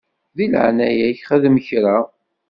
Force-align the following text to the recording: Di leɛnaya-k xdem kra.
Di 0.35 0.45
leɛnaya-k 0.51 1.19
xdem 1.29 1.57
kra. 1.67 1.97